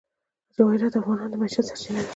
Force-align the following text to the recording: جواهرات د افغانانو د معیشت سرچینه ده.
جواهرات 0.55 0.91
د 0.93 0.95
افغانانو 1.01 1.31
د 1.31 1.35
معیشت 1.41 1.65
سرچینه 1.69 2.01
ده. 2.05 2.09